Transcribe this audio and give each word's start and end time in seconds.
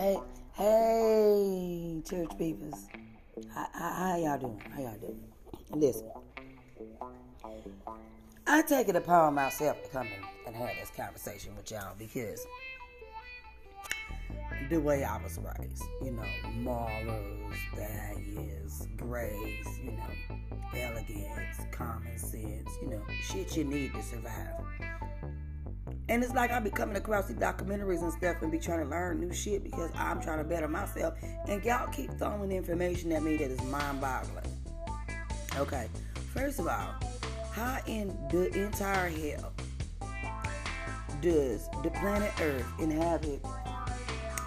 Hey, 0.00 0.18
hey, 0.54 2.02
church 2.08 2.30
peoples. 2.38 2.86
How, 3.52 3.66
how, 3.74 3.90
how 3.90 4.16
y'all 4.16 4.38
doing? 4.38 4.62
How 4.74 4.80
y'all 4.80 4.96
doing? 4.96 5.20
Listen, 5.72 6.10
I 8.46 8.62
take 8.62 8.88
it 8.88 8.96
upon 8.96 9.34
myself 9.34 9.76
to 9.82 9.90
come 9.90 10.08
and 10.46 10.56
have 10.56 10.70
this 10.80 10.90
conversation 10.96 11.54
with 11.54 11.70
y'all 11.70 11.94
because 11.98 12.46
the 14.70 14.80
way 14.80 15.04
I 15.04 15.22
was 15.22 15.38
raised, 15.38 15.84
you 16.02 16.12
know, 16.12 16.24
morals, 16.54 17.54
values, 17.76 18.88
grace, 18.96 19.80
you 19.84 19.90
know, 19.90 20.38
elegance, 20.78 21.58
common 21.72 22.16
sense, 22.16 22.70
you 22.80 22.88
know, 22.88 23.02
shit 23.22 23.54
you 23.54 23.64
need 23.64 23.92
to 23.92 24.02
survive. 24.02 24.64
And 26.10 26.24
it's 26.24 26.34
like 26.34 26.50
I 26.50 26.58
be 26.58 26.70
coming 26.70 26.96
across 26.96 27.28
these 27.28 27.36
documentaries 27.36 28.02
and 28.02 28.12
stuff 28.12 28.42
and 28.42 28.50
be 28.50 28.58
trying 28.58 28.80
to 28.80 28.90
learn 28.90 29.20
new 29.20 29.32
shit 29.32 29.62
because 29.62 29.92
I'm 29.94 30.20
trying 30.20 30.38
to 30.38 30.44
better 30.44 30.66
myself. 30.66 31.14
And 31.46 31.64
y'all 31.64 31.86
keep 31.92 32.10
throwing 32.18 32.50
information 32.50 33.12
at 33.12 33.22
me 33.22 33.36
that 33.36 33.48
is 33.48 33.62
mind 33.62 34.00
boggling. 34.00 34.44
Okay, 35.56 35.86
first 36.34 36.58
of 36.58 36.66
all, 36.66 36.94
how 37.52 37.78
in 37.86 38.08
the 38.28 38.48
entire 38.60 39.08
hell 39.08 39.52
does 41.22 41.68
the 41.84 41.90
planet 41.90 42.32
Earth 42.40 42.66
inhabit 42.80 43.40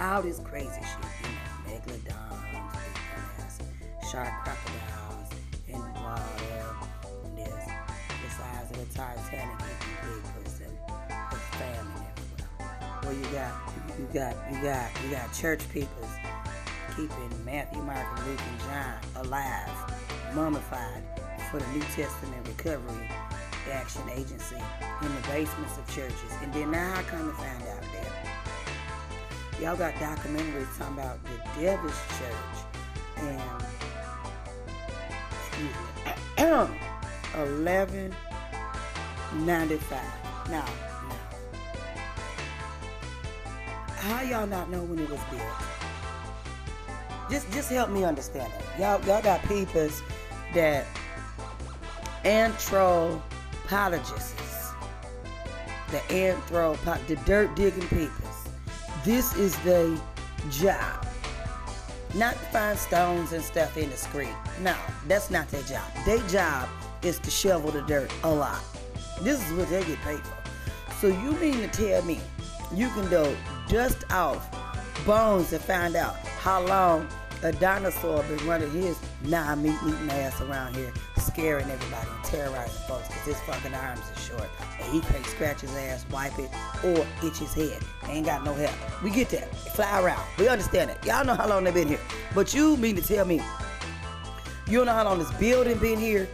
all 0.00 0.22
this 0.22 0.40
crazy 0.40 0.70
shit? 0.70 1.06
You 1.22 1.76
know, 1.76 1.78
megalodons, 1.78 3.58
big 3.60 4.10
shark 4.10 4.42
crocodiles 4.42 5.30
in 5.68 5.78
the 5.78 6.00
water, 6.00 6.76
and 7.26 7.38
this, 7.38 7.46
the 7.46 8.30
size 8.30 8.70
of 8.72 8.88
the 8.88 8.98
Titanic, 8.98 9.60
and. 10.02 10.22
Well, 10.24 10.53
you 13.14 13.24
got, 13.32 13.52
you 13.98 14.08
got, 14.12 14.36
you 14.52 14.62
got, 14.62 14.90
you 15.04 15.10
got 15.10 15.32
church 15.32 15.68
peoples 15.70 16.10
keeping 16.96 17.44
Matthew, 17.44 17.82
Mark, 17.82 18.06
Luke, 18.26 18.40
and 18.40 18.60
John 18.60 19.24
alive, 19.24 19.70
mummified 20.34 21.02
for 21.50 21.58
the 21.58 21.66
New 21.72 21.82
Testament 21.94 22.46
Recovery 22.46 23.10
Action 23.72 24.02
Agency 24.10 24.56
in 25.02 25.08
the 25.08 25.28
basements 25.28 25.76
of 25.78 25.86
churches. 25.94 26.32
And 26.42 26.52
then 26.52 26.70
now 26.70 26.94
I 26.96 27.02
come 27.02 27.28
to 27.28 27.36
find 27.36 27.62
out 27.62 27.82
that 27.82 29.60
y'all 29.60 29.76
got 29.76 29.94
documentaries 29.94 30.78
talking 30.78 30.94
about 30.94 31.18
the 31.24 31.60
Devil's 31.60 32.00
Church 32.18 32.64
and 33.16 33.40
excuse 35.48 35.70
me, 36.36 36.78
eleven 37.42 38.14
ninety 39.34 39.76
five. 39.76 40.50
Now, 40.50 40.66
how 44.04 44.20
y'all 44.20 44.46
not 44.46 44.70
know 44.70 44.82
when 44.82 44.98
it 44.98 45.08
was 45.08 45.20
built? 45.30 45.42
Just, 47.30 47.50
just 47.52 47.70
help 47.70 47.88
me 47.88 48.04
understand 48.04 48.52
that. 48.52 48.62
Y'all, 48.78 49.02
y'all 49.06 49.22
got 49.22 49.42
peoples 49.48 50.02
that 50.52 50.84
anthropologists, 52.26 54.34
the 55.90 55.96
anthropo, 56.08 57.06
the 57.06 57.16
dirt 57.24 57.56
digging 57.56 57.88
peoples. 57.88 58.48
This 59.04 59.34
is 59.36 59.58
their 59.60 59.96
job. 60.50 61.06
Not 62.14 62.34
to 62.34 62.44
find 62.46 62.78
stones 62.78 63.32
and 63.32 63.42
stuff 63.42 63.78
in 63.78 63.88
the 63.88 63.96
street. 63.96 64.28
No, 64.60 64.76
that's 65.08 65.30
not 65.30 65.48
their 65.48 65.62
job. 65.62 65.90
Their 66.04 66.18
job 66.28 66.68
is 67.02 67.18
to 67.20 67.30
shovel 67.30 67.70
the 67.70 67.80
dirt 67.82 68.12
a 68.22 68.30
lot. 68.30 68.62
This 69.22 69.42
is 69.46 69.52
what 69.56 69.70
they 69.70 69.82
get 69.84 69.98
paid 70.00 70.20
for. 70.20 70.36
So 71.00 71.06
you 71.08 71.32
mean 71.32 71.56
to 71.58 71.68
tell 71.68 72.02
me 72.02 72.20
you 72.74 72.90
can 72.90 73.08
go 73.08 73.34
dust 73.68 74.04
off 74.10 74.48
bones 75.04 75.50
to 75.50 75.58
find 75.58 75.96
out 75.96 76.16
how 76.16 76.64
long 76.66 77.06
a 77.42 77.52
dinosaur 77.52 78.22
been 78.22 78.46
running 78.46 78.70
his 78.70 78.98
non-meat 79.24 79.76
eating 79.86 80.10
ass 80.10 80.40
around 80.40 80.74
here, 80.74 80.92
scaring 81.18 81.68
everybody 81.70 82.08
and 82.08 82.24
terrorizing 82.24 82.82
folks 82.88 83.06
because 83.08 83.24
his 83.24 83.40
fucking 83.40 83.74
arms 83.74 84.00
are 84.00 84.20
short 84.20 84.48
and 84.80 84.92
he 84.92 85.00
can't 85.00 85.26
scratch 85.26 85.60
his 85.60 85.74
ass, 85.76 86.06
wipe 86.10 86.38
it, 86.38 86.50
or 86.82 87.06
itch 87.22 87.38
his 87.38 87.52
head. 87.52 87.82
Ain't 88.08 88.26
got 88.26 88.44
no 88.44 88.54
help. 88.54 88.74
We 89.02 89.10
get 89.10 89.28
that. 89.30 89.54
Fly 89.74 90.02
around. 90.02 90.26
We 90.38 90.48
understand 90.48 90.90
that. 90.90 91.04
Y'all 91.04 91.24
know 91.24 91.34
how 91.34 91.46
long 91.46 91.64
they 91.64 91.70
been 91.70 91.88
here. 91.88 92.00
But 92.34 92.54
you 92.54 92.78
mean 92.78 92.96
to 92.96 93.02
tell 93.02 93.26
me 93.26 93.42
you 94.66 94.78
don't 94.78 94.86
know 94.86 94.94
how 94.94 95.04
long 95.04 95.18
this 95.18 95.30
building 95.32 95.78
been 95.78 95.98
here? 95.98 96.26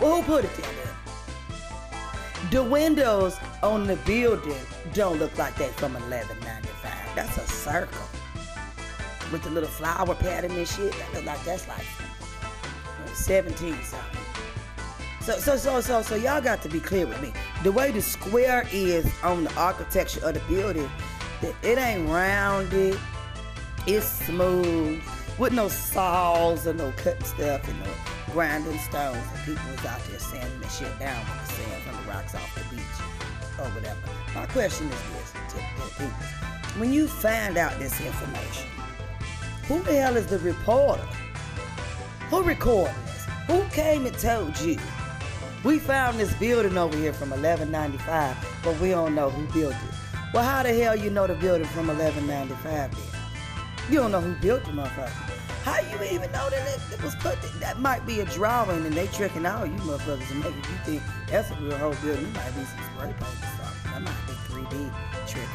Well, 0.00 0.22
who 0.22 0.22
put 0.22 0.44
it 0.46 0.54
there 0.56 0.72
then? 0.72 0.91
The 2.50 2.62
windows 2.62 3.38
on 3.62 3.86
the 3.86 3.96
building 3.96 4.60
don't 4.92 5.18
look 5.18 5.36
like 5.38 5.54
that 5.56 5.70
from 5.76 5.94
1195. 5.94 7.14
That's 7.14 7.36
a 7.38 7.46
circle 7.46 8.06
with 9.30 9.42
the 9.42 9.50
little 9.50 9.68
flower 9.68 10.14
pattern 10.14 10.50
and 10.50 10.66
shit. 10.66 10.92
That 10.92 11.14
look 11.14 11.24
like 11.24 11.44
that's 11.44 11.66
like 11.68 11.84
17 13.14 13.74
something. 13.84 14.20
So 15.20 15.38
so 15.38 15.56
so 15.56 15.80
so 15.80 16.02
so 16.02 16.16
y'all 16.16 16.40
got 16.40 16.62
to 16.62 16.68
be 16.68 16.80
clear 16.80 17.06
with 17.06 17.22
me. 17.22 17.32
The 17.62 17.70
way 17.70 17.92
the 17.92 18.02
square 18.02 18.66
is 18.72 19.10
on 19.22 19.44
the 19.44 19.54
architecture 19.54 20.24
of 20.26 20.34
the 20.34 20.40
building, 20.40 20.90
it 21.62 21.78
ain't 21.78 22.08
rounded. 22.08 22.98
It's 23.86 24.06
smooth 24.06 25.00
with 25.38 25.52
no 25.52 25.68
saws 25.68 26.66
or 26.66 26.74
no 26.74 26.92
cutting 26.96 27.24
stuff 27.24 27.66
and 27.68 27.80
no 27.80 27.90
grinding 28.32 28.78
stones. 28.78 29.24
And 29.34 29.44
people 29.44 29.70
was 29.70 29.84
out 29.86 30.02
there 30.04 30.18
sanding 30.18 30.60
the 30.60 30.68
shit 30.68 30.98
down 30.98 31.24
with 31.24 31.48
the 31.48 31.54
sand 31.54 31.82
from 31.82 32.04
the 32.04 32.10
rocks 32.10 32.34
off 32.34 32.54
the 32.54 32.74
beach 32.74 32.82
or 33.58 33.66
whatever. 33.70 34.00
My 34.34 34.46
question 34.46 34.88
is 34.88 35.02
this 35.12 35.32
to 35.50 35.56
the 35.56 35.90
people: 35.90 36.08
When 36.78 36.92
you 36.92 37.06
find 37.06 37.56
out 37.56 37.78
this 37.78 38.00
information, 38.00 38.68
who 39.68 39.82
the 39.82 39.92
hell 39.92 40.16
is 40.16 40.26
the 40.26 40.38
reporter? 40.38 41.06
Who 42.30 42.42
recorded 42.42 42.94
this? 43.04 43.26
Who 43.46 43.62
came 43.70 44.06
and 44.06 44.18
told 44.18 44.58
you? 44.60 44.78
We 45.64 45.78
found 45.78 46.18
this 46.18 46.34
building 46.34 46.76
over 46.76 46.96
here 46.96 47.12
from 47.12 47.30
1195, 47.30 48.36
but 48.64 48.80
we 48.80 48.88
don't 48.88 49.14
know 49.14 49.30
who 49.30 49.46
built 49.52 49.74
it. 49.74 49.94
Well, 50.34 50.42
how 50.42 50.62
the 50.62 50.72
hell 50.72 50.96
you 50.96 51.10
know 51.10 51.26
the 51.26 51.34
building 51.34 51.66
from 51.68 51.88
1195 51.88 52.90
then? 52.90 53.90
You 53.90 53.98
don't 53.98 54.12
know 54.12 54.20
who 54.20 54.34
built 54.40 54.64
the 54.64 54.70
motherfucker. 54.70 55.31
How 55.62 55.78
you 55.80 55.94
even 56.12 56.32
know 56.32 56.50
that 56.50 56.66
it, 56.68 56.94
it 56.94 57.02
was 57.02 57.14
put? 57.16 57.40
That 57.60 57.78
might 57.78 58.04
be 58.04 58.20
a 58.20 58.24
drawing, 58.24 58.84
and 58.84 58.92
they 58.92 59.06
tricking 59.08 59.46
all 59.46 59.64
you 59.64 59.74
motherfuckers 59.74 60.30
and 60.30 60.40
making 60.40 60.56
you 60.56 60.78
think 60.84 61.02
that's 61.28 61.50
a 61.50 61.54
real 61.54 61.76
whole 61.78 61.94
building. 62.02 62.24
It 62.24 62.34
might 62.34 62.50
be 62.56 62.64
some 62.64 62.80
spray 62.94 63.14
paint 63.18 63.22
or 63.22 63.64
something. 63.64 63.92
That 63.92 64.02
might 64.02 64.26
be 64.26 64.32
3D 64.52 64.92
trick. 65.28 65.48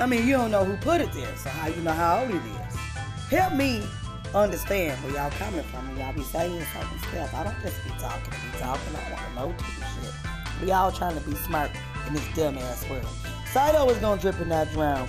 I 0.00 0.06
mean, 0.06 0.26
you 0.26 0.32
don't 0.34 0.50
know 0.50 0.64
who 0.64 0.76
put 0.76 1.00
it 1.00 1.12
there, 1.12 1.36
so 1.36 1.50
how 1.50 1.68
you 1.68 1.82
know 1.82 1.92
how 1.92 2.20
old 2.20 2.30
it 2.30 2.36
is? 2.36 2.76
Help 3.28 3.54
me 3.54 3.82
understand 4.34 4.96
where 5.02 5.14
y'all 5.14 5.30
coming 5.32 5.62
from 5.64 5.88
when 5.88 5.98
y'all 5.98 6.14
be 6.14 6.22
saying 6.22 6.64
something 6.72 6.98
stuff. 7.10 7.34
I 7.34 7.44
don't 7.44 7.60
just 7.60 7.82
be 7.84 7.90
talking, 7.98 8.30
be 8.30 8.58
talking. 8.58 8.96
I 8.96 9.12
want 9.12 9.28
to 9.28 9.34
know 9.34 9.54
too 9.58 9.72
shit. 10.02 10.14
We 10.62 10.72
all 10.72 10.92
trying 10.92 11.18
to 11.20 11.28
be 11.28 11.34
smart 11.36 11.70
in 12.06 12.14
this 12.14 12.26
dumb 12.34 12.56
ass 12.58 12.88
world. 12.88 13.06
Saito 13.52 13.90
is 13.90 13.98
gonna 13.98 14.20
drip 14.20 14.38
and 14.38 14.50
not 14.50 14.70
drown. 14.70 15.08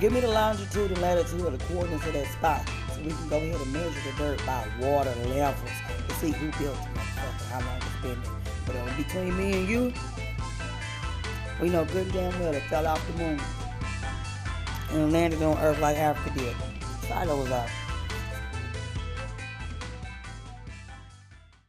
Give 0.00 0.12
me 0.12 0.20
the 0.20 0.28
longitude 0.28 0.90
and 0.90 1.00
latitude 1.00 1.40
or 1.40 1.50
the 1.50 1.64
coordinates 1.64 2.06
of 2.06 2.12
that 2.14 2.26
spot 2.26 2.68
so 2.92 3.00
we 3.00 3.10
can 3.10 3.28
go 3.28 3.36
ahead 3.36 3.60
and 3.60 3.72
measure 3.72 4.10
the 4.10 4.16
dirt 4.18 4.44
by 4.44 4.66
water 4.80 5.14
levels 5.28 5.70
to 6.08 6.14
see 6.16 6.30
who 6.32 6.50
built 6.58 6.76
it, 6.76 6.94
motherfucker, 6.94 7.48
how 7.50 7.60
long 7.60 7.76
it's 7.76 8.02
been 8.02 8.22
there. 8.22 8.32
But 8.66 8.76
uh, 8.76 8.96
between 8.96 9.36
me 9.36 9.52
and 9.52 9.68
you, 9.68 9.92
we 11.60 11.68
know 11.70 11.84
good 11.84 12.06
and 12.06 12.12
damn 12.12 12.40
well 12.40 12.52
it 12.54 12.62
fell 12.64 12.86
off 12.86 13.06
the 13.06 13.22
moon 13.22 13.40
and 14.90 15.12
landed 15.12 15.42
on 15.42 15.56
Earth 15.58 15.80
like 15.80 15.96
Africa 15.96 16.38
did. 16.38 16.56
Saito 17.08 17.36
was 17.36 17.50
out. 17.50 17.68